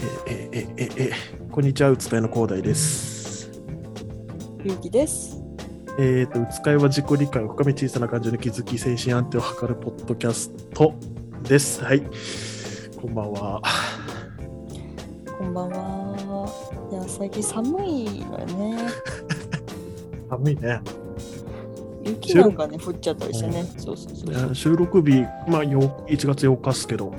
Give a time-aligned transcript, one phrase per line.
[0.00, 1.12] ええええ
[1.50, 3.50] こんにちは、うつかいの広大です。
[4.62, 5.42] ゆうきです。
[5.98, 10.94] えっ、と、うつかいは自己理解を深め小さな感情に気づき、精神安定を図るポッドキャスト
[11.42, 11.82] です。
[11.82, 12.02] はい。
[13.00, 13.60] こんばんは。
[15.36, 16.48] こんばんは。
[16.92, 18.78] いや、最近寒いのよね。
[20.30, 20.80] 寒いね。
[22.04, 23.64] 雪なんかね、降っちゃったりしてね。
[23.78, 24.48] そうそうそう。
[24.48, 27.12] ね収録日、まあ、よ1月8日っすけど、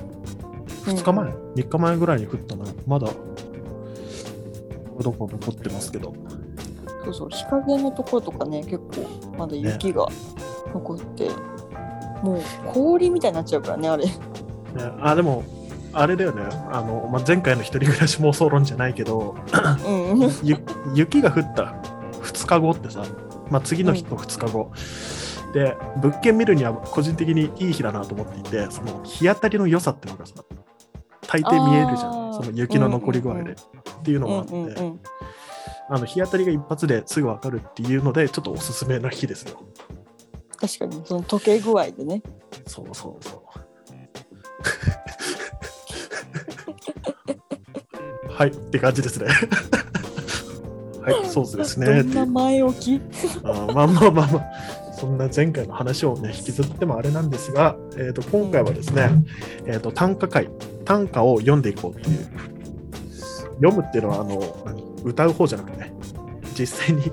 [0.84, 2.64] 2日前、3日前ぐらいに降ったの。
[2.86, 3.08] まだ、
[5.00, 6.14] どこ残ってますけど。
[7.04, 10.06] そうそう、日陰のところとかね、結構まだ雪が
[10.72, 11.30] 残って、
[12.22, 14.04] もう氷みたいになっちゃうからね、あれ。
[14.04, 14.12] ね、
[15.00, 15.42] あ、でも、
[15.92, 16.42] あれだよね。
[16.70, 19.36] あの、まあ、前回の一人暮らし妄想論じゃないけど、
[19.86, 20.20] うん。
[20.42, 20.56] ゆ
[20.94, 21.74] 雪が降った
[22.22, 23.02] 2日後ってさ、
[23.50, 24.70] まあ、次の日と2日後、
[25.52, 30.34] で物件見るには個人的にいい日だなと思っていてその日当たりの良さっていうのがさ
[31.30, 32.34] 大抵見えるじゃん。
[32.34, 33.56] その雪の残り具合で、っ
[34.02, 35.00] ていうのがあって、うんうんうん。
[35.88, 39.60] あの日当たりが一発ですぐ分かるっていうのでちょっとおすすめな日ですよ。
[40.56, 42.22] 確かに、その溶け具合でね。
[42.66, 43.40] そうそうそう。
[48.30, 49.26] はいって感じですね。
[51.02, 52.02] はいそうですね。
[52.02, 53.00] どんな前置き？
[53.42, 59.10] あーまあまあまあまあ、そんな前回の話をね、引きずってもあれなんですが、えー、と今回はですね、
[59.64, 60.50] えー、と短歌会、
[60.84, 62.28] 短歌を読んでいこうっていう。
[63.62, 65.92] 読むっていうのはあの何歌う方じゃなくてね、
[66.58, 67.12] 実際に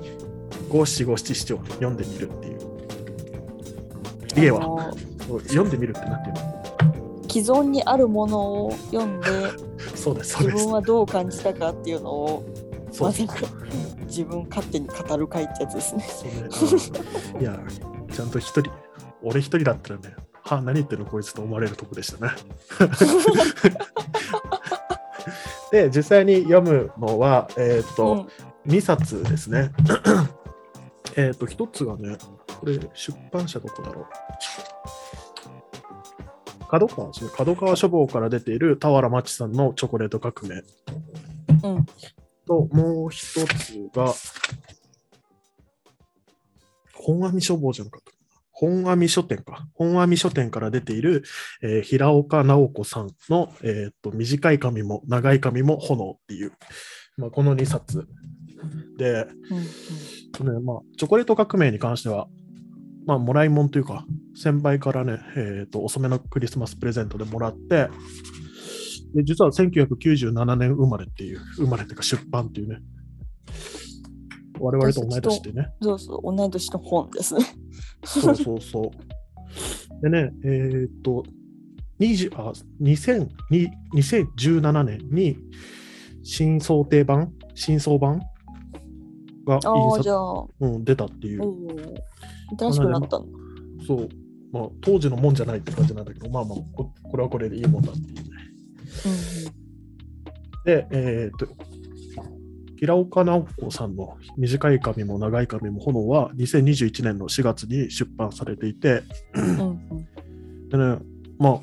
[0.68, 2.58] 五七五七七を読んでみるっていう。
[4.36, 4.92] 家は
[5.48, 6.58] 読んでみるってなんていうの？
[7.28, 9.26] 既存にあるものを読んで、
[9.94, 10.72] そうです、自分。
[10.72, 12.44] はどう感じたかっていうのを、
[13.00, 13.34] まさか
[14.06, 16.04] 自分勝手に語る会ってやつですね。
[17.40, 17.60] いや、
[18.10, 18.70] ちゃんと一人、
[19.22, 20.16] 俺一人だったらね、
[20.48, 22.32] はあ、何言ってるのこいつと思われるとこでしたね。
[25.70, 28.26] で、実際に読むのは、えっ、と、
[28.66, 29.72] 2冊ですね。
[31.16, 32.16] えっと、1つがね、
[32.60, 34.06] これ、出版社どこだろう。
[36.66, 37.30] 角川ですね。
[37.36, 40.62] 角川書房から出ている俵真知さんのチョコレート革命
[41.62, 41.76] うん。
[41.76, 41.86] うん。
[42.46, 44.14] と、もう一つが、
[46.94, 48.17] 本阿弥書房じゃなかった。
[48.60, 49.68] 本阿弥書店か。
[49.74, 51.22] 本阿弥書店から出ている、
[51.62, 56.52] えー平岡直子さんの、えーっと短い髪も長い髪も炎っていう、
[57.16, 58.08] まあ、この2冊
[58.98, 59.26] で、
[60.40, 60.54] うん。
[60.54, 62.26] ねまあ、チョコレート革命に関しては、
[63.06, 64.04] まあ、もらいもんというか、
[64.34, 67.88] 先輩からね、えーっと遅めのクリスマスプレゼントでもらって、
[69.14, 72.80] で実は1997年生まれっていう、生まれっていうか出版っていうね、
[74.60, 77.44] 我々と同い年でね、そうそう、同い年の本ですね。
[78.04, 78.90] そうそうそう。
[80.02, 81.24] でね、えーっと、
[82.00, 85.36] 20あ2000に2017年に
[86.22, 88.20] 新想定版、新装版
[89.46, 90.10] が印刷
[90.60, 91.56] うん、出たっていう、お。
[92.58, 93.38] 新しくなったんだ。
[93.86, 94.08] そう、
[94.52, 98.22] まあ、当時のもんじゃないって感じなんだけど、まあまあ、ここれはこれでいいもんだっていうね。
[100.64, 101.46] で、えーっと、
[102.78, 109.02] 平岡直子さんの短い髪も長い髪も炎は2021年の4月に出版されていて、
[109.34, 109.58] うんうん。
[109.58, 110.08] うん
[110.68, 110.98] でね、
[111.38, 111.60] まあ、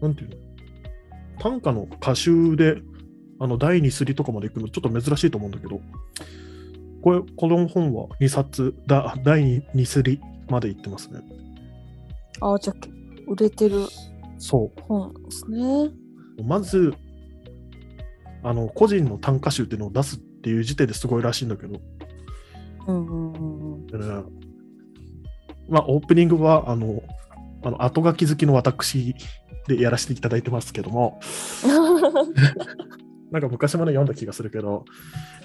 [0.00, 0.36] なんていうの、
[1.38, 2.76] 短歌の歌集で、
[3.40, 5.80] あの、第2スリとかまで行くのちょっと珍しいと思うんだけど、
[7.02, 11.20] これ、この本は2冊だ、第2スリまで行ってますね。
[12.40, 12.76] ああ、じゃあ、
[13.26, 13.86] 売れてる
[14.38, 15.90] そ本ですね。
[16.38, 16.44] う。
[16.44, 16.94] まず、
[18.44, 21.80] あの、個人の短歌集っていうのを出すっていう時点ですごいらしいんだけど、
[22.86, 24.44] うんうんうん
[25.68, 27.02] まあ、オープニングは、あの、
[27.62, 29.14] あの後書き好きの私
[29.66, 31.20] でやらせていただいてますけども、
[33.32, 34.84] なんか昔まで読んだ気がするけど、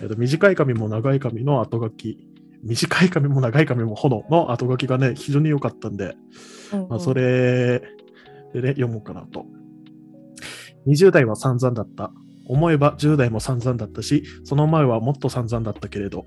[0.02, 2.28] えーと短い髪も長い髪の後書き、
[2.62, 6.18] 短い髪も長い髪も炎の後書きがね、非常に良かったんで、
[6.74, 6.90] うんうん。
[6.90, 7.82] まあ、それ
[8.54, 9.46] でね、読もうかなと。
[10.88, 12.12] 20代は散々だった。
[12.50, 16.26] 思えば10代も散々だったし、その前はもっと散々だったけれど、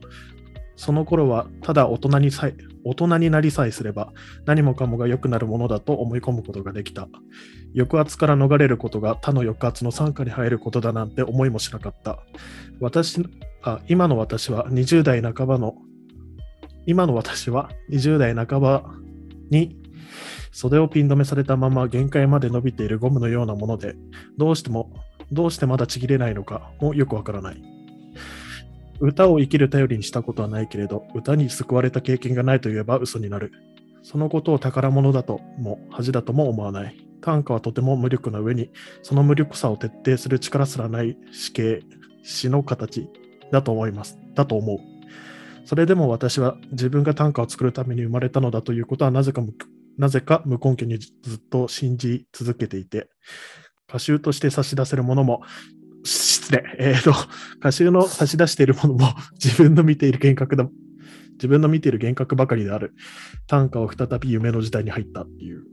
[0.76, 2.54] その頃はただ大人にさえ
[2.84, 4.12] 大人になりさえすれば
[4.46, 7.08] 何もかもが良くなるものだと思い込むことができた。
[7.76, 12.20] 抑圧から逃れることが他の抑圧の傘下に入ることだなんて思いもしなかった。
[12.80, 13.20] 私
[13.62, 15.74] あ今の私は20代半ばの
[16.86, 18.84] 今の私は20代半ば
[19.50, 19.76] に
[20.52, 23.94] 袖をピン止めされたまま限界まで伸びているゴムのようなもので
[24.36, 24.92] どうしても
[25.32, 27.62] どうしてまだちぎれないのかもよくわからない。
[29.00, 33.50] 歌を生きる頼りにしたことはないけれど、歌に救われた経験がないといえば嘘になる。
[34.02, 36.96] そのことを宝物だとも恥だとも思わない。
[37.20, 38.70] 短歌はとても無力な上に、
[39.02, 41.82] その無力さを徹底する力すらない死刑、
[42.22, 43.08] 死の形
[43.50, 44.18] だと思います。
[44.34, 44.78] だと思う。
[45.64, 49.52] それでも私は自分が短歌を作るために生まれたのだということはなぜか無
[49.98, 53.08] なぜか無根拠にずっと信じ続けていて、
[53.92, 55.42] 歌集として差し出せるものも、
[56.02, 57.12] 失礼、えーと、
[57.58, 60.66] 歌集の 差し出しているものも自分の見ている幻覚だ、
[61.34, 62.94] 自分の見ている幻覚ばかりである。
[63.46, 65.64] 短歌を再び夢の時代に入ったっていう、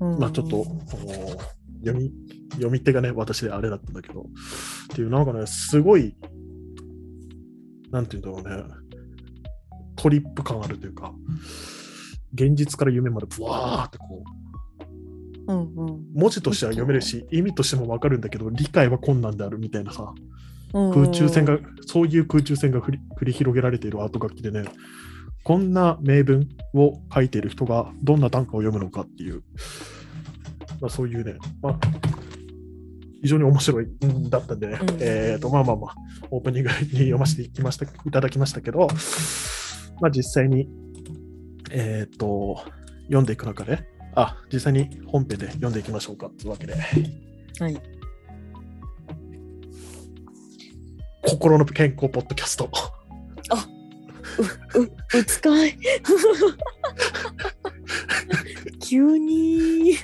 [0.00, 0.18] うん。
[0.20, 0.66] まあちょっと、お
[1.84, 2.12] 読み、
[2.52, 4.24] 読み手がね、私であれだったんだけど、っ
[4.94, 6.14] ていう、なんかね、すごい、
[7.90, 8.74] なんていうんだろうね、
[9.96, 11.12] トリップ感あるというか、
[12.32, 14.47] 現実から夢までブワーってこう、
[15.48, 16.04] うんうん。
[16.14, 20.12] 文字としては読めるし、意味としてもわかるんだけど、理解は困難であるみたいなさ、
[20.74, 24.64] うん空中戦が、そういう空中戦が繰り広げられているアート楽器でね、
[25.42, 29.42] こんな名文を書いている人がどんな短歌を読むのかっていう、
[30.80, 31.78] まあ、そういうね、まあ、
[33.22, 35.94] 非常に面白いんだったんでね、うんえっ、と、まあまあまあ、
[36.30, 38.88] オープニングに読ませていきましたいただきましたけど、
[40.02, 40.68] まあ実際に、
[41.70, 42.62] えっ、と、
[43.04, 43.88] 読んでいく中で、
[44.20, 46.28] あ、実際に本編で読んでいきましょうか。
[46.38, 47.80] というわけで、はい。
[51.24, 52.68] 心の健康ポッドキャスト。
[54.74, 54.82] う
[55.18, 55.78] うつかい。
[58.80, 59.94] 急に。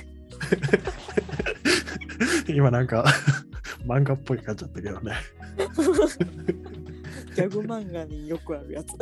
[2.47, 3.05] 今なんか
[3.85, 5.13] 漫画っぽい感じだったけどね。
[7.35, 8.93] ギャグ漫画によくあるやつ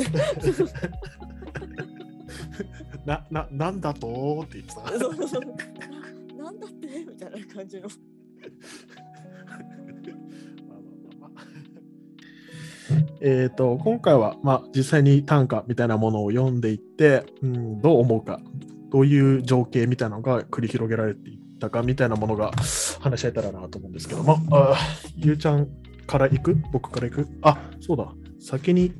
[3.06, 4.44] な、な、なんだと？
[4.46, 4.88] って言ってた。
[5.00, 5.16] そう。
[5.16, 5.42] そうそう
[6.38, 6.88] ななんだって？
[7.06, 7.88] みたいな感じの。
[13.22, 18.42] えっと、今回は、まあ、実際に短歌みたいなものを読んでいって、うん、どう思うか、
[18.92, 22.52] どういう情景みたいなのが繰り広げられていったかみたいなものが
[23.00, 24.24] 話し合えたらなと思うんですけど。
[24.24, 24.76] も、あ
[25.16, 25.68] ゆうちゃん
[26.06, 26.56] から行く？
[26.74, 27.28] 僕から行く？
[27.42, 28.94] あ、そうだ、先に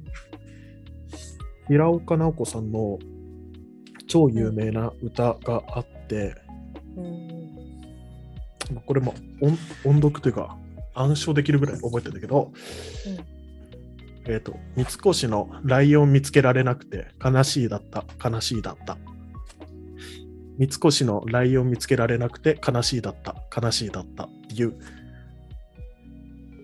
[1.68, 2.98] 平岡直子さんの
[4.14, 6.36] 超有名な歌があって、
[6.96, 7.28] うん
[8.72, 10.56] まあこれも音音読というか
[10.94, 12.52] 暗唱できるぐらい覚えてるんだけど、
[14.28, 19.00] えっ、と、三越のライオン見つけられなくて悲しいだった、悲しいだった。
[20.60, 24.76] 三越のライオン見つけられなくて悲しいだった、悲しいだったっていう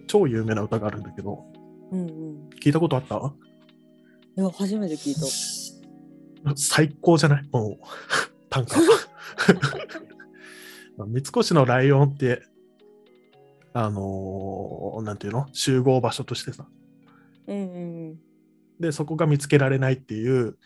[0.05, 1.43] 超有名な歌があるんだけど、
[1.91, 2.49] うんうん。
[2.63, 3.15] 聞いたことあった？
[4.37, 5.21] いや初めて聞いた
[6.55, 7.49] 最高じゃない？
[7.51, 7.85] もう、
[8.49, 8.75] 短歌。
[10.97, 12.43] まあ三越のライオンって、
[13.73, 15.47] あのーなんていうの？
[15.53, 16.67] 集合場所としてさ。
[17.47, 17.61] うんう
[18.13, 18.19] ん
[18.79, 20.57] で、そこが見つけられないっていう、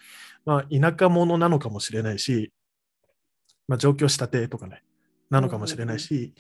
[0.46, 2.52] まあ、田舎者なのかもしれないし、
[3.68, 4.84] まあ、上京したてとかね、
[5.32, 6.32] なのかもしれないし、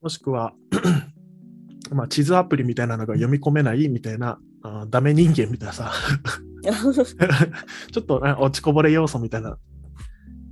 [0.00, 0.54] もしくは、
[1.92, 5.92] まあ、地図アプリみたいなのが読み込めないみたいな、あーダメ人間みたいなさ、
[7.92, 9.58] ちょっとね落ちこぼれ要素みたいな。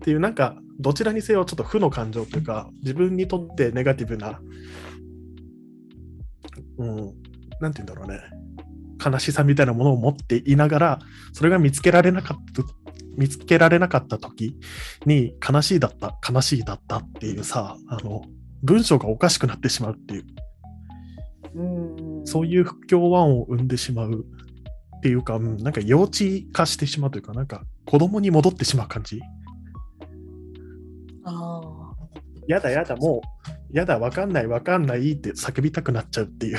[0.00, 4.40] っていう、なんか、どちらにせよちょっと負の感情というか、自分にとってネガティブな、
[6.78, 6.96] うん、
[7.60, 8.18] なんて言うんだろうね、
[9.04, 10.98] 悲しさみたいなものを持っていながら、
[11.34, 12.62] それが見つけられなかった、
[13.18, 14.56] 見つけられなかった時
[15.04, 18.22] に、悲しいだった、悲しいだったっていうさ、あの、
[18.62, 20.24] 文章がおかしくなってしまうっていう、
[21.54, 22.26] うん。
[22.26, 24.24] そういう不協和音を生んでしまう
[25.00, 26.18] っていうか、うんなんか幼稚
[26.52, 29.18] 化してしまうというか、なんか子供に戻ってしまう感じ。
[31.24, 31.60] あ
[32.46, 33.22] やだやだ、も
[33.72, 36.58] う、やだ、わかんないわかんないって叫びたくなっちゃうっていう、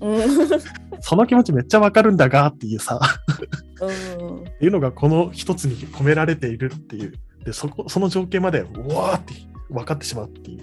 [0.00, 0.20] あうん。
[1.00, 3.00] その気持ちめっちゃわかるんだがっていうさ、
[3.80, 4.40] うん。
[4.42, 7.14] っていうのがこの一つに込められているっていう。
[7.44, 9.34] で、そこ、その情景まで、うわーって
[9.70, 10.60] 分かってしまうっていう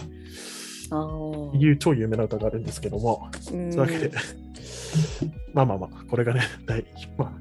[1.53, 3.71] いう超有名な歌があるんですけども、うん。
[3.71, 4.11] というわけで、
[5.53, 6.85] まあまあまあ、これがね、大、
[7.17, 7.33] まあ、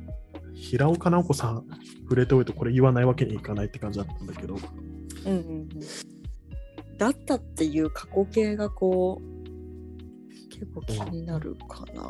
[0.55, 1.67] 平岡直子さん
[2.03, 4.57] 触れておいてこれ言わないわけにいかないって感じだったんだけど、
[5.27, 5.69] うんうんうん。
[6.99, 12.03] だったっていう過去形がこう結構気になるかな。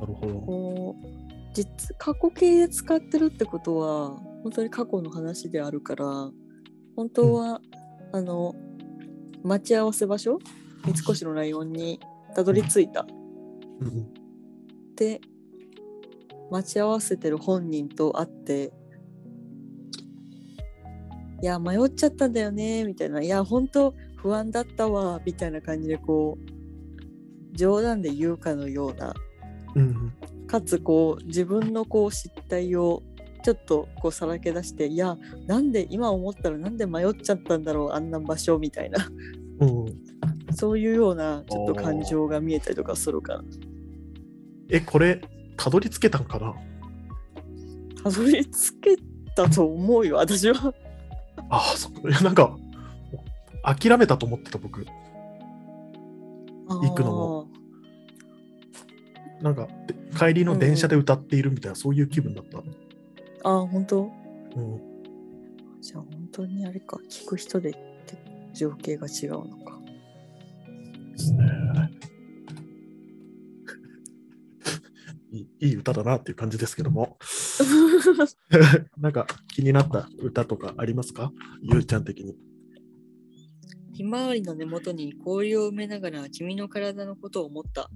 [0.00, 0.34] なるほど。
[0.40, 4.10] こう実過去形で使ってるってことは
[4.42, 6.30] 本当に過去の話であるから
[6.96, 7.60] 本当は、
[8.12, 8.54] あの
[9.44, 10.38] 待ち合わせ場所？
[10.84, 12.00] 三越のライオンに
[12.34, 13.06] たどり着いた。
[14.96, 15.20] で
[16.50, 18.72] 待ち合わせてる本人と会って
[21.42, 29.14] 「いや迷っちゃったんだよね」みたいな「いや本当不安だったわ」みたいな感じでこう冗談で言うかのような。
[29.74, 30.12] うんうん。
[30.46, 33.02] かつこう自分のこう失態を
[33.44, 39.06] ちょっとこうさらけ出していやなんで今思ったらなんで迷っちゃったんだろうあんな場所みたいな
[39.60, 39.84] うん。
[40.54, 43.42] そういうようなちょっと感情が見えたりとかするから
[44.70, 45.20] え、これ、
[45.58, 46.54] たどり着けたんかな？
[48.02, 48.96] たどり着け
[49.36, 50.72] たと思うよ私は。
[51.50, 52.08] ああ、そっか。
[52.08, 52.56] いや、なんか、
[53.62, 54.86] 諦めたと思ってた、僕。
[56.66, 57.48] 行くのも
[59.42, 62.62] なんか、で帰りの電車で歌っているみたいな、そういう気分だった。
[63.44, 64.10] ああ本当？
[64.56, 64.80] うん。
[65.80, 67.78] じゃあ本当にあれか聞く人でって
[68.54, 69.78] 情景が違うのか。
[71.12, 71.44] ですね。
[75.30, 77.18] いいいい歌だなっていう感じですけども。
[78.98, 81.32] なんか気になった歌とかありますか？
[81.62, 82.36] ゆうちゃん的に。
[83.92, 87.90] ひまわりの根元に氷を埋めながら君の体のことを思った。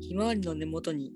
[0.00, 1.12] ひまわりの根元に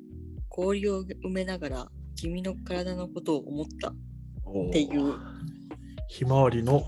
[0.49, 3.89] 氷を埋めながら君の体のことを思った。
[3.89, 3.95] っ
[4.73, 5.15] ていう。
[6.07, 6.85] ひまわりの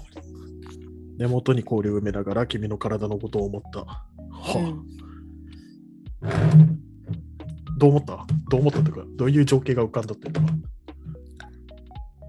[1.16, 3.80] 根元に氷を埋めながら君の体のことを思った。
[3.80, 4.04] は
[6.20, 6.26] あ。
[6.26, 6.78] うん。
[7.78, 8.26] どう思った？
[8.50, 10.40] どう思ったとか、どういう情景が浮かんだっていうか。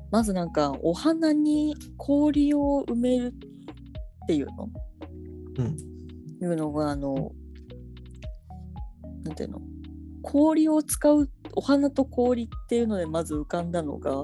[0.10, 4.70] まずなんかお花に氷を埋めるっていうの、
[5.58, 5.76] うん。
[6.42, 7.34] いうのがあの
[9.26, 9.62] なんていうの？
[10.22, 14.24] 氷を使うお花と氷っていうのでまず浮かんだのが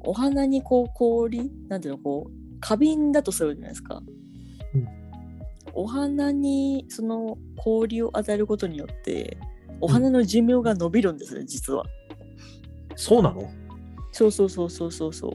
[0.00, 4.02] お花にこう氷なんていうのこう花瓶だとするじゃないですか。
[4.74, 4.88] うん
[5.76, 9.38] お花にその氷を与えることによって
[9.80, 11.84] お花の寿命が伸びるんですね、実は。
[12.94, 13.50] そうなの？
[14.12, 15.30] そうそうそうそうそうそ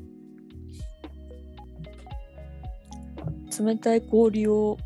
[3.62, 3.66] う。
[3.66, 4.78] 冷たい氷を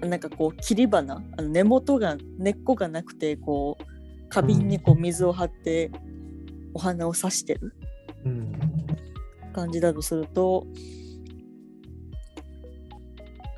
[0.00, 3.84] なんかこう切り花あの根元が根っこがなくてこう
[4.28, 5.90] 花瓶にこう水を張って
[6.74, 7.74] お花を挿してる
[8.24, 8.52] うん。
[9.52, 10.66] 感じだとすると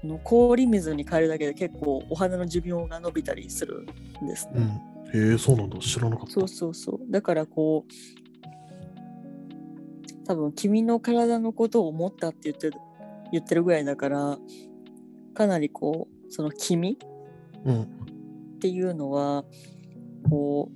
[0.02, 3.86] あの氷水に変えるだけで結構お花の寿命が伸びたりする
[4.22, 4.52] んですね。
[4.54, 5.30] うん。
[5.30, 5.78] へえ、そうなんだ。
[5.78, 6.32] 知らなかった。
[6.32, 7.00] そうそうそう。
[7.10, 7.90] だからこう、
[10.24, 12.78] 多分君の体のことを思ったって言ってる
[13.32, 14.38] 言ってるぐらいだから、
[15.34, 16.98] かなりこう、その君
[17.64, 17.82] うん。
[17.82, 17.86] っ
[18.60, 19.44] ていうのは、
[20.28, 20.70] こ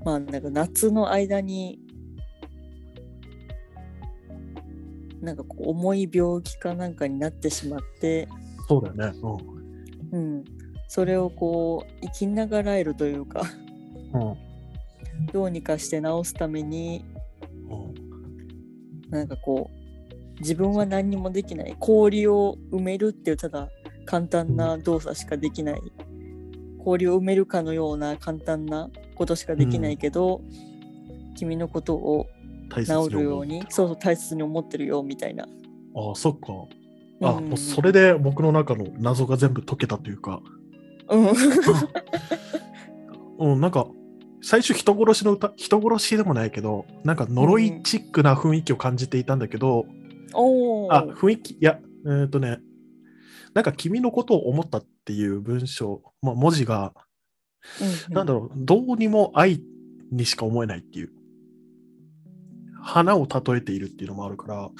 [0.00, 1.78] う、まあなんか夏の間に、
[5.20, 8.28] なんかこう重い病気かなんかになってしまって、
[8.68, 9.18] そうだよね。
[10.12, 10.44] うん、
[10.88, 13.42] それをこう生きながらえるというか
[14.12, 14.30] うん。
[14.30, 14.36] うん。
[15.32, 17.04] どうにかして治すために
[17.70, 23.68] うんなんかこう自分は何にもできない氷を埋めるっていうただ
[24.06, 25.80] 簡単な動作しかできない。
[26.84, 30.42] 氷を埋めるかのような簡単なことしかできないけど、
[31.36, 32.26] 君のことを
[32.70, 35.44] 治るようにそうそう大切に思ってるよみたいな。
[35.94, 36.46] ああ、そっか。
[37.28, 37.48] あ、うん。
[37.50, 40.40] もうそれで僕の中の謎が全部解けたというか、
[41.08, 41.30] うん。
[43.52, 43.86] うん、 なんか、
[44.42, 49.86] 最初人殺しの歌、人殺しでもないけど、なんか呪いチックな雰囲気を感じていたんだけど、
[50.34, 50.92] おお。
[50.92, 52.58] あ、雰囲気、いや、えっ、とね、
[53.54, 56.94] なんか君のことを思ったっていう文章、まあ、文字が、
[58.08, 59.62] うんなんだろう、どうにも愛
[60.10, 61.10] にしか思えないっていう。
[62.84, 64.70] 花を例えているっていうのもあるから、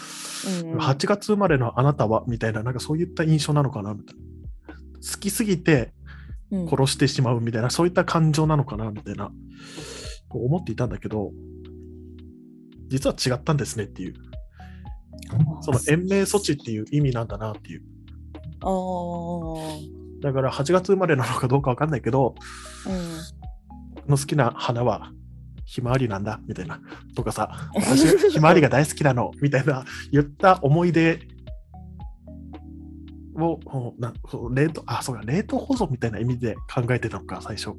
[0.63, 4.23] うんうん8月生まれのあなたはみたいな、なんかそういった印象なのかなみたいな。
[4.75, 5.93] 好きすぎて
[6.51, 9.31] うん殺してしまうみたいな、そういった感情なのかなみたいな、
[10.31, 11.31] 思っていたんだけど、
[12.89, 14.15] 実は違ったんですねっていう、
[15.61, 17.83] その延命措置っていう意味なんだなっていう。
[20.21, 22.35] だから8月生まれなのかどうかわかんないけど、
[22.87, 23.43] うん
[23.95, 25.13] 僕の好きな花は
[25.65, 26.81] ひまわりなんだみたいな。
[27.15, 31.21] とかさ、私 ひまわりが大好きなのみたいな言った思い出
[33.37, 34.13] をおな
[34.55, 37.71] 冷凍あそうか冷凍保存みたいな意味で考えてたのか最初。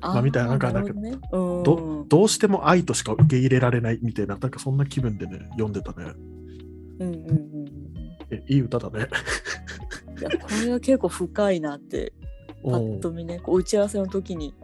[0.00, 1.10] まあみたいななんかあーるほどね。
[1.32, 1.62] うん。
[1.62, 6.12] どどうしても愛としか受け入れられないみたいななんかそんな気分でね読んでたね。
[7.00, 7.57] うんうん
[8.48, 9.06] いい歌だね。
[10.20, 12.12] いやこれは結構深いなって
[12.62, 14.54] パッと見ねこう打ち合わせの時に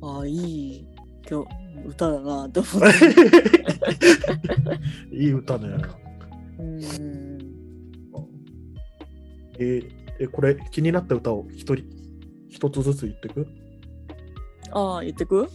[0.00, 0.86] ああいい
[1.30, 1.48] 今日
[1.86, 2.82] 歌だなと思っ
[5.10, 5.14] て。
[5.16, 5.68] いい歌ね。
[6.58, 6.80] うん。
[9.58, 11.84] えーえこれ気になった歌を一人
[12.48, 13.48] 一つずつ言ってく？
[14.70, 15.48] ああ言ってく？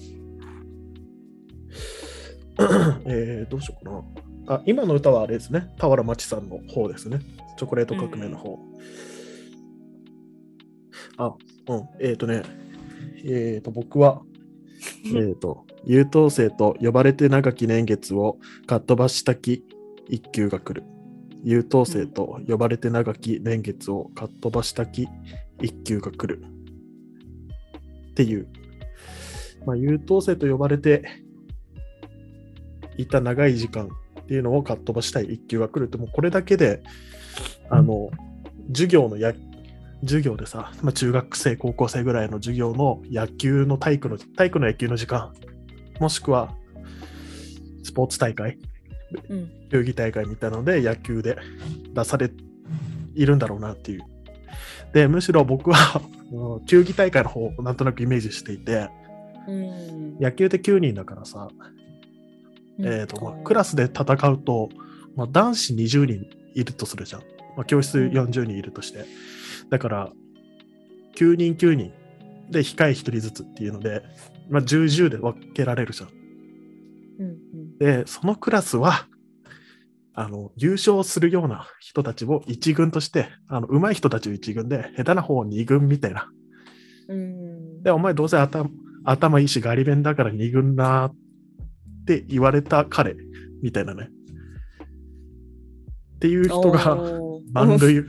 [3.05, 4.03] えーどうしようかな。
[4.49, 5.67] あ、今の歌はあれですね。
[5.77, 7.19] 俵真知さんの方ですね。
[7.55, 8.57] チョコレート革命の方。
[11.17, 11.35] あ、
[11.67, 11.87] うん。
[12.01, 12.41] えっ、とね、
[13.23, 14.23] えっ、と、僕は、
[15.15, 19.63] えっと、優等生と呼ばれて長き年月をかっ飛ばしたき
[20.07, 20.83] 一休が来る。
[21.43, 25.07] 優等生と呼ばれて長き年月をかっ飛ばしたき
[25.61, 26.43] 一休が来る。
[28.09, 28.47] っていう。
[29.67, 31.03] まあ、優等生と呼ばれて
[32.97, 33.89] いた長い時間
[34.29, 36.83] っていうのをかっ飛ばしたい一休が来るって、もうこれだけで、
[37.71, 38.11] あの、
[38.67, 39.33] 授業のや、
[40.01, 45.33] 授業でさ、まあ、中学生、高校生ぐらいの授業の野球の体育の、体育の野球の時間、
[45.99, 46.53] もしくは
[47.81, 48.59] スポーツ大会、
[49.29, 49.49] うん。
[49.71, 51.35] 球技大会みたいなので野球で
[51.95, 52.29] 出され
[53.15, 54.01] いるんだろうなっていう。
[54.93, 58.89] で、むしろ僕は、 うん球技大会の方をなんとなくイメージしていて、
[59.47, 60.19] うん。
[60.19, 61.47] 野球って9人だからさ、
[62.81, 64.69] えーとまあ、クラスで戦うと、
[65.15, 67.21] まあ、男子20人いるとするじゃん。
[67.55, 69.05] まあ、教室40人いるとして。
[69.69, 70.11] だから、
[71.15, 71.91] 9人9人
[72.49, 74.01] で控え1人ずつっていうので、
[74.49, 76.09] まあ、10、10で分けられるじゃん。
[77.19, 77.77] うんうん。
[77.77, 79.07] で、そのクラスは、
[80.13, 86.29] あの、優勝するような人たちを一軍として、あの、上手い人たちを一軍で、下手な方を二軍みたいな。
[87.09, 87.83] うん。
[87.83, 88.69] で、お前どうせ頭
[89.05, 91.15] 頭いいしガリ弁だから二軍なっ
[92.09, 93.15] て言われた彼
[93.61, 94.09] みたいなね。
[96.15, 96.97] っていう人が
[97.53, 98.03] 満塁、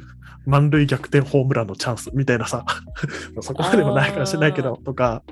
[0.47, 2.65] 満塁逆転ホームランのチャンスみたいなさ、
[3.43, 5.23] そこまでもないかもしれないけど、とか、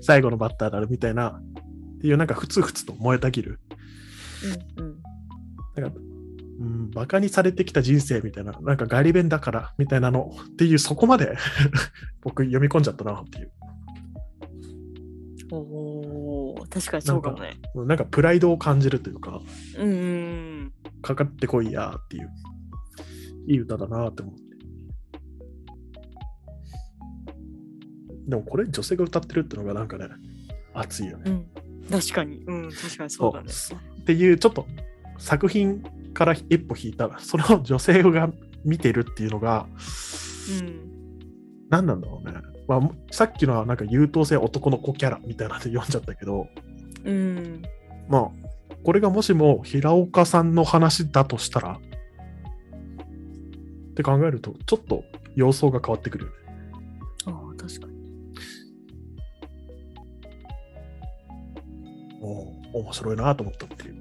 [0.00, 1.40] 最後のバッターだるみたいな、
[1.96, 3.58] っていうなんかふつふつと燃えたぎる。
[4.78, 4.96] うんうん。
[5.74, 5.98] なんか、
[6.60, 11.36] うん、バカにされてきた人生みたいな、なんかガリ弁だからみたいなのっていう、そこまで
[12.22, 13.50] 僕読み込んじゃったなっていう。
[15.50, 15.93] おー
[16.70, 17.60] 確かにそうかもね。
[17.74, 19.40] なんかプライドを感じるというか、
[19.78, 22.30] うんうんかかってこいやっていう、
[23.46, 24.42] いい歌だなって思って。
[28.26, 30.08] でもこれ女性が歌ってるってのがなんかね、
[30.72, 31.24] 熱いよね。
[31.26, 31.34] うん。
[31.34, 31.90] うん。
[31.90, 32.42] 確かに。
[32.46, 32.70] うん。
[32.70, 33.48] 確かにそうだね。
[34.00, 34.66] っていう、ちょっと
[35.18, 35.82] 作品
[36.14, 38.30] から一歩引いたら、それを女性が
[38.64, 39.66] 見てるっていうのが、
[40.60, 40.80] うん。
[41.68, 42.34] 何なんだろうね。
[42.66, 46.48] まあ、さっきのはなんか優等生男の子キャラみたいなので読んじゃったけど、
[47.04, 47.62] うん。
[48.08, 48.30] まあ、
[48.82, 51.78] これがもしも平岡さんの話だとしたら、
[53.90, 55.04] って考えると、ちょっと
[55.36, 56.36] 様相が変わってくるよね。
[57.26, 57.94] ああ、確かに。
[62.20, 63.94] おー面白いなと思ったっていう。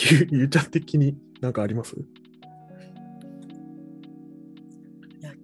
[0.32, 1.94] ゆゆうちゃん的になんかあります？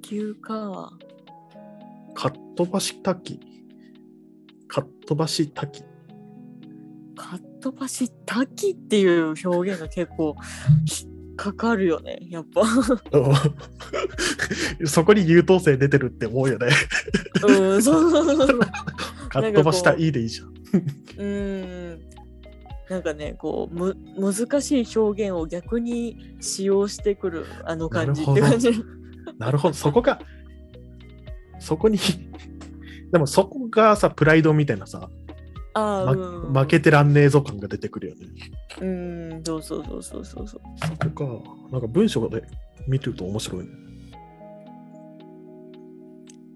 [0.06, 0.92] 球か。
[2.14, 3.40] かっ飛ばし滝。
[4.68, 5.82] かっ飛ばし滝。
[7.16, 10.36] かっ飛ばし滝っていう表現が結構
[11.04, 12.20] 引っかかるよね。
[12.30, 12.62] やっぱ。
[14.86, 16.68] そこに優等生出てるって思うよね。
[17.46, 18.60] うん、そうそうそうそう。
[18.60, 18.68] か
[19.40, 20.54] っ飛ばしたいいでいいじゃん。
[21.18, 22.00] うん。
[22.88, 28.70] なんかね、こうむ難しい表現を逆に使用してくるあの感じって感じ。
[29.38, 30.20] なるほど、そこが、
[31.58, 31.98] そこに、
[33.12, 35.10] でもそこがさ、プライドみたいなさ、
[35.74, 38.26] まああ、うん、負けてらんねえぞ感が出てくるよね。
[38.80, 40.60] うん、そうそうそうそうそうそう。
[40.78, 42.42] そこか、なんか文章で
[42.88, 43.70] 見てると面白いね。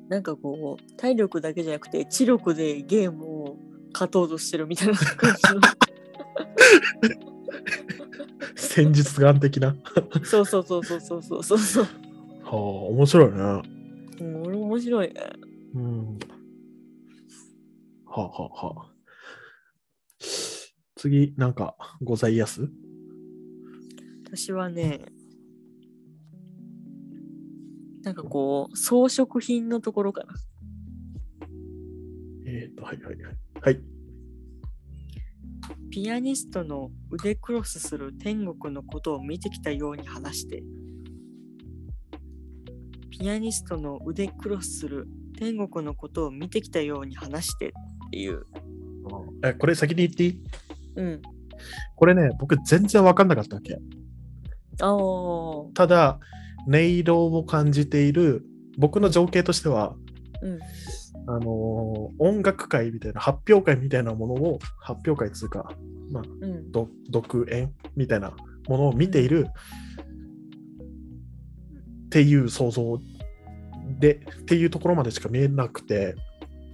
[0.08, 3.56] なんかこう体力だけじゃなくて知力でゲームを
[3.92, 5.60] 勝とうとしてるみたいな感じの。
[8.56, 9.68] 戦術眼的な。
[9.68, 9.76] は
[10.24, 11.86] そうそうそうそうそうそうそうそう。
[12.56, 13.62] あ、面白いね。
[14.20, 15.14] うん、俺面白いね。
[15.74, 16.18] うん。
[18.06, 18.92] はあ、はあはあ、
[20.96, 22.68] 次、なんかございやす？
[24.24, 25.06] 私はね、
[28.02, 30.34] なんかこう装飾品のところかな。
[32.46, 33.36] えっ、と、はいはいはい。
[33.60, 33.80] はい。
[35.90, 40.62] ピアニストの腕クロスする天国のことを見てきたように話して。
[43.20, 45.06] ピアニストの腕クロスする
[45.38, 47.70] 天国のことを見てきたように話してっ
[48.10, 48.46] ていう。
[49.44, 50.40] え、これ先に言っていい？
[50.96, 51.22] うん。
[51.96, 53.74] これね、僕全然わかんなかったわけ。
[54.80, 54.98] ああ。
[55.74, 56.18] ただ、
[56.66, 58.42] 音色を感じている、
[58.78, 59.94] 僕の情景としては、
[60.40, 60.58] うん。
[61.26, 61.44] あのー
[62.18, 65.70] 音楽会みたいな、発表会みたいなものを、発表会っつうか、
[66.10, 66.72] まあ、うん。
[66.72, 68.32] ど独演みたいな
[68.66, 69.46] ものを見ている
[72.06, 72.98] っていう想像
[74.00, 76.16] で、っていうところまでしか見えなくて、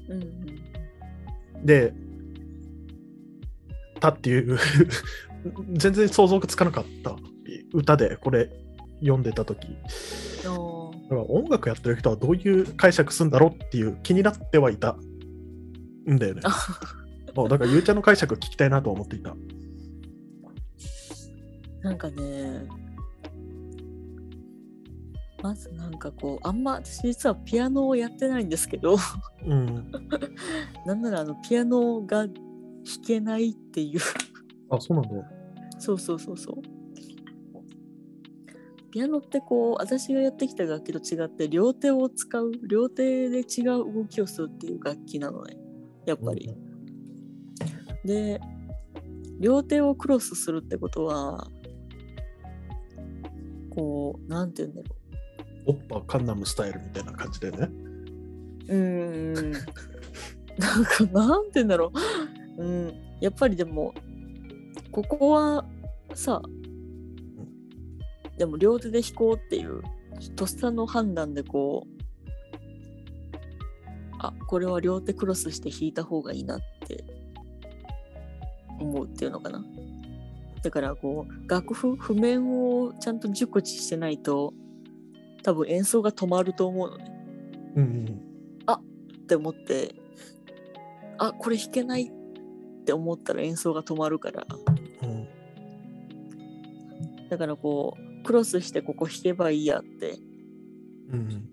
[0.09, 1.67] うん。
[1.67, 1.93] で、
[4.01, 4.59] たっていう、
[5.75, 7.17] 全然想像がつかなかった
[7.73, 8.51] 歌で、これ
[9.01, 9.69] 読んでた時。
[11.09, 14.97] だから音楽やってる人はどういう解釈するんだろうっていう気になってはいた
[16.11, 16.43] んだよね。
[17.35, 19.37] もうだからゆうちゃんの解釈聞きたいなと思っていた。
[21.83, 22.67] なんかね
[25.47, 28.97] まずなんかこうあんま私実はピアノをやってないんですけど。
[29.47, 29.93] うん。
[30.85, 32.35] なんならあのピアノが弾
[33.07, 34.01] けないっていう。
[34.71, 35.31] あ、そうなんだ。
[35.79, 36.57] そうそうそうそう。
[38.91, 45.57] ピアノってこう私がやってきた楽器と違って両手を使う両手で違う動きをするっていう楽器なのね。
[46.07, 46.51] やっぱり。
[48.05, 48.41] で
[49.39, 51.47] 両手をクロスするってことは
[53.71, 54.97] こうなんて言うんだろ
[55.67, 57.69] オッパカンナムスタイルみたいな感じでね。
[58.69, 59.33] うん。
[59.33, 61.93] なんかなんて言うんだろ
[62.57, 62.65] う。
[62.65, 62.95] うん。
[63.21, 63.95] やっぱりでも
[64.93, 65.65] ここは
[66.15, 66.43] さ
[68.39, 69.83] でも両手で弾こうっていう
[70.37, 71.97] とっさの判断でこう
[74.19, 77.05] あこれは両手クロスして弾いた方がいいなって
[78.79, 79.65] 思うっていうのかな。
[80.63, 84.53] だからこう楽譜譜面をちゃんと熟知してないと
[85.47, 87.05] 多分演奏が止まると思うのね。
[87.77, 88.27] うんうん。
[89.27, 89.95] って思って。
[91.19, 94.45] あこれ弾けないって思ったら演奏が止まるから。
[95.03, 95.29] うん。
[97.29, 100.19] だからこうクロスしてここ弾けばいいやって。
[101.13, 101.53] うん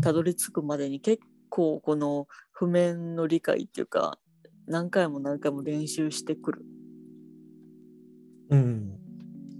[0.00, 4.18] たどり着くまでに結構この譜面の理解っていうか
[4.66, 6.64] 何回も何回も練習してくる。
[8.50, 8.96] うん。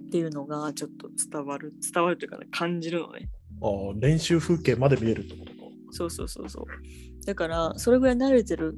[0.06, 1.72] っていうのがちょっと伝わる。
[1.92, 3.28] 伝わるというかね感じるのね
[3.60, 5.58] ああ、練習風景まで見えるってことか。
[5.90, 7.26] そうそうそうそう。
[7.26, 8.76] だからそれぐらい慣れてる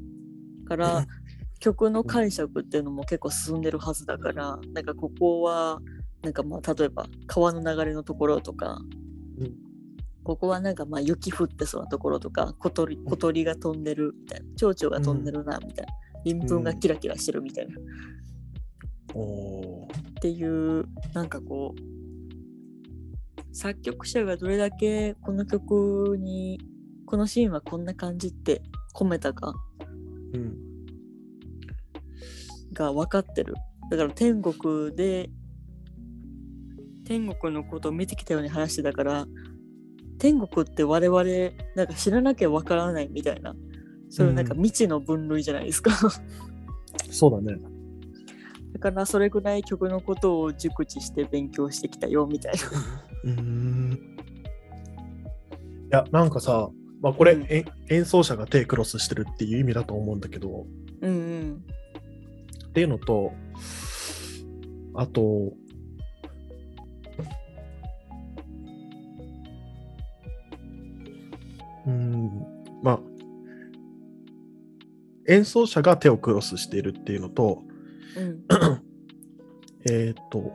[0.67, 1.07] から
[1.59, 5.81] 曲の解釈っていうのも結構進んでるはずだからなんかここは
[6.23, 8.81] なんかまあ例えば川の流れのところとか、
[9.39, 9.55] うん。
[10.23, 15.93] ここはなんかまあ雪降ってそうなところとか小鳥小鳥が飛んでるみたいな蝶々が飛んでるなみたいな
[16.25, 17.83] 鱗粉がキラキラしてるみたいな、っ
[19.15, 19.89] おお
[20.21, 20.85] ていう
[21.15, 21.81] なんかこう
[23.57, 26.61] 作曲者がどれだけこの曲に
[27.07, 28.61] このシーンはこんな感じって
[28.95, 30.37] 込めたかー。
[30.37, 30.57] うん。
[32.75, 33.55] が分かってる
[33.91, 35.31] だから天国で
[37.07, 39.27] 天国のことを見てきたように話してたから
[40.19, 41.23] 天国って我々
[41.77, 43.55] なんか知らなきゃ分からないみたいな
[44.11, 45.93] そういうなんか未知の分類じゃないですか、
[47.11, 47.76] そうだね。
[48.77, 52.61] だからそれぐらい曲のことを熟知して勉強してきたよみたいな。
[53.25, 53.93] うーん。
[53.95, 53.97] い
[55.89, 56.69] や、なんかさ、
[57.01, 57.47] まあ、これ、うん。
[57.49, 60.67] え演奏者が手クロスしてるっていう意味だと思うんだけど、
[61.01, 61.65] うんうん
[62.69, 63.33] っていうのと、
[64.95, 65.23] あと、
[71.87, 72.47] うーん、
[72.83, 73.01] まあ、
[75.29, 77.63] 演奏者が手をクロスしているっていうのと、
[78.17, 78.45] うん。
[79.89, 80.53] えーっと、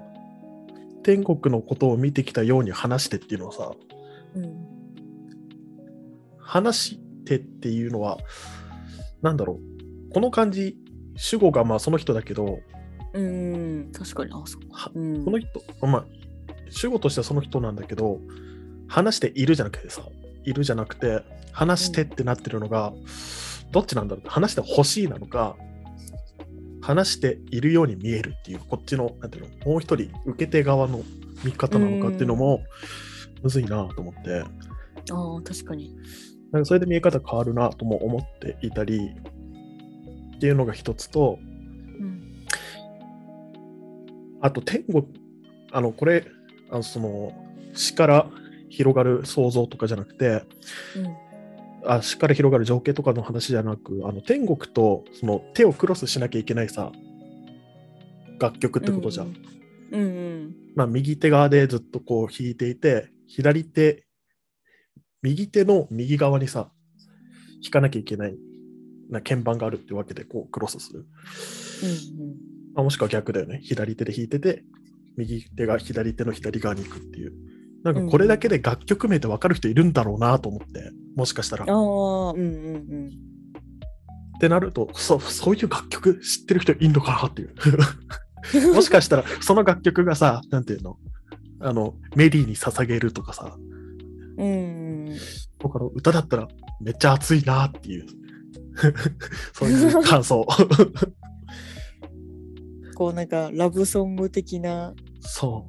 [1.03, 3.71] 天国のことを見てきたように話してっていうのはさ、
[4.35, 4.71] うん。
[6.37, 8.17] 話してっていうのは、
[9.21, 9.59] なんだろ
[10.09, 10.77] う、この漢字、
[11.15, 12.59] 主語がまあその人だけど、
[13.13, 15.25] うん確かにあそうはうん。
[15.25, 15.47] この人、
[15.81, 16.05] まあ、
[16.69, 18.19] 主語としてはその人なんだけど、
[18.87, 20.03] 話しているじゃなくてさ、
[20.43, 22.93] いるじゃなくて、話してってなってるのが、
[23.71, 25.55] どっちなんだろう話してほしいなのか、
[26.81, 31.01] 話しているように見えるっていう、こっちの、なんていうの、もう一人、受け手側の
[31.43, 32.63] 見方なのかっていうのも、
[33.41, 34.43] むずいなと思って、
[35.11, 35.95] ああ確かに。
[36.51, 39.11] なんかそれで見え方変わるなとも思っていたり、
[40.35, 42.45] っていうのが一つと、うん。
[44.41, 45.05] あと天国、
[45.71, 46.25] あの、これ、
[46.69, 47.33] あのその、
[47.73, 48.29] 死から
[48.69, 50.43] 広がる想像とかじゃなくて、
[50.95, 51.30] うん
[51.85, 56.91] あ死から広がる情景とかの話じゃなく、あの天国とその手をクロスしなきゃいけないさ、
[58.39, 59.35] 楽曲ってことじゃん。
[59.91, 64.05] うんうんまあ、右手側でずっとこう弾いていて、左手、
[65.21, 66.71] 右手の右側にさ、
[67.61, 68.37] 弾かなきゃいけない
[69.09, 70.99] な鍵盤があるってわけで、こうクロスする。
[70.99, 71.07] うん
[72.73, 73.59] まあ、もしくは逆だよね。
[73.63, 74.63] 左手で弾いてて、
[75.17, 77.33] 右手が左手の左側に行くっていう。
[77.83, 81.65] なんかこれだけで楽曲名って分かる人いるんだろうなと思って、もしかしたら。
[81.65, 82.45] っああうんうん
[82.75, 83.09] うん
[84.39, 87.53] てなるとそ、そういう楽曲知ってる人いんのかなっていう。
[88.73, 90.97] もしかしたら、その楽曲がさ、なんていうの、
[91.59, 93.55] あの、メリーに捧げるとかさ、
[94.37, 94.47] うん
[95.09, 95.17] うん
[95.59, 96.47] とかの歌だったら
[96.79, 98.05] めっちゃ熱いなっていう、
[99.53, 100.43] そういう感想。
[102.95, 105.67] こうなんかラブソング的なそ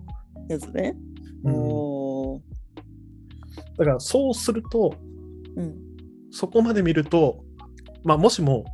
[0.49, 0.97] やつね。
[1.45, 1.51] う。
[1.51, 2.43] うんおー
[3.77, 4.95] だからそうすると、
[5.57, 5.75] うん。
[6.31, 7.45] そこまで見ると、
[8.05, 8.65] まあ、もしも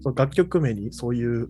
[0.00, 1.48] その楽曲名にそういう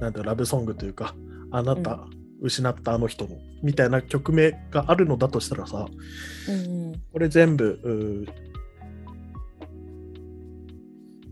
[0.00, 1.14] なんだラブソングというか
[1.50, 2.06] あなた、
[2.40, 5.86] 失ったあの人のみたいな曲名があるのだとしたらさ
[6.48, 8.26] うんこれ全部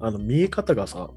[0.00, 1.10] あの見え方がさ、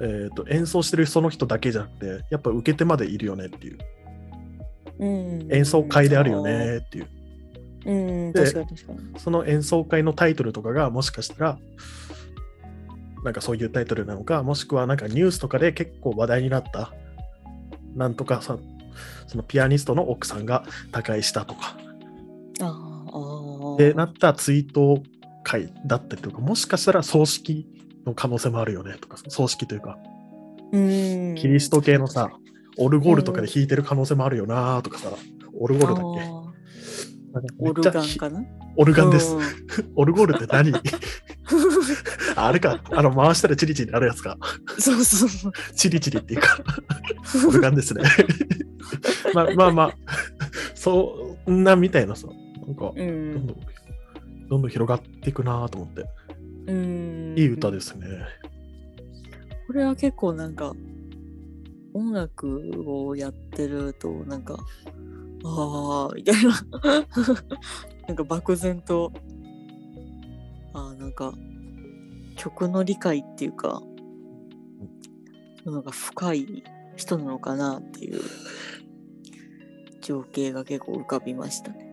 [0.00, 3.78] えー、と演奏してるその人だけじゃなくてやっぱ受け手までいるよねっていう。
[4.98, 5.52] うん。
[5.52, 7.08] 演奏会であるよねっていう
[7.86, 8.98] うんで確かに確かに。
[9.20, 11.58] その演奏会のタイトルとかがもしかしたら
[13.24, 16.92] なんかそういうタイトルなのかもしくはなんかニュースとかで結構話題になった
[17.94, 18.58] なんとかさ
[19.26, 21.76] そのピアニストの奥さんが他界したとか。
[22.60, 23.76] あーあー。
[23.78, 25.02] でなった追悼
[25.42, 27.66] 会だったりとかもしかしたら葬式
[28.04, 29.98] の可能性もあるよねとか葬式というか
[30.72, 31.34] うん。
[31.36, 32.30] キリスト系のさ
[32.78, 35.10] オルゴールとかで弾いてる可能性もあるよなとかさ
[35.58, 36.35] オルゴールだっけ？
[37.58, 38.44] オルガンかな？
[38.76, 39.34] オルガンです。
[39.34, 39.42] うん。
[39.96, 40.72] オルゴールって何？
[42.36, 44.38] ああれか、あの回したらチリチリなるやつか。
[44.78, 45.52] そうそうそう。
[45.74, 46.58] チリチリっていうか、
[47.48, 48.02] オルガンですね。
[49.34, 49.96] まあまあまあ、
[50.74, 52.28] そんなみたいなさ、
[52.66, 53.56] なんか、うどんんどん、
[54.48, 56.04] どんどん広がっていくなと思って、
[56.66, 57.34] うん。
[57.36, 58.06] いい歌ですね。
[59.66, 60.72] これは結構なんか
[61.92, 64.56] 音楽をやってるとなんか
[65.44, 66.50] ああみたいな
[68.08, 69.12] なんか漠然と
[70.72, 71.32] あーなんか
[72.36, 73.82] 曲の理解っていうか
[75.64, 76.64] のが深い
[76.96, 78.20] 人なのかなっていう
[80.00, 81.85] 情景が結構浮かびましたね。